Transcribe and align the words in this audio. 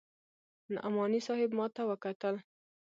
نعماني 0.73 1.19
صاحب 1.27 1.49
ما 1.57 1.65
ته 1.75 1.81
وکتل. 1.89 2.35